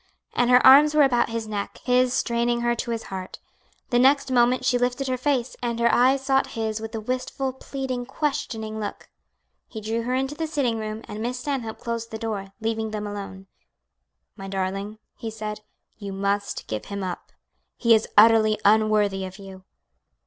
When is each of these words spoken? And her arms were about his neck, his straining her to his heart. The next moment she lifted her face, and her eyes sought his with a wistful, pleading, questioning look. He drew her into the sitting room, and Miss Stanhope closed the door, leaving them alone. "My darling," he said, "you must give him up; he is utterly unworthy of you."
And 0.33 0.49
her 0.49 0.65
arms 0.65 0.95
were 0.95 1.03
about 1.03 1.29
his 1.29 1.47
neck, 1.47 1.79
his 1.83 2.11
straining 2.11 2.61
her 2.61 2.73
to 2.73 2.89
his 2.89 3.03
heart. 3.13 3.37
The 3.91 3.99
next 3.99 4.31
moment 4.31 4.65
she 4.65 4.79
lifted 4.79 5.07
her 5.07 5.15
face, 5.15 5.55
and 5.61 5.79
her 5.79 5.93
eyes 5.93 6.23
sought 6.25 6.47
his 6.57 6.79
with 6.81 6.95
a 6.95 6.99
wistful, 6.99 7.53
pleading, 7.53 8.07
questioning 8.07 8.79
look. 8.79 9.09
He 9.67 9.79
drew 9.79 10.01
her 10.01 10.15
into 10.15 10.33
the 10.33 10.47
sitting 10.47 10.79
room, 10.79 11.03
and 11.07 11.21
Miss 11.21 11.37
Stanhope 11.39 11.77
closed 11.77 12.09
the 12.09 12.17
door, 12.17 12.51
leaving 12.59 12.89
them 12.89 13.05
alone. 13.05 13.45
"My 14.35 14.47
darling," 14.47 14.97
he 15.17 15.29
said, 15.29 15.59
"you 15.99 16.13
must 16.13 16.65
give 16.65 16.85
him 16.85 17.03
up; 17.03 17.31
he 17.77 17.93
is 17.93 18.07
utterly 18.17 18.59
unworthy 18.65 19.23
of 19.25 19.37
you." 19.37 19.65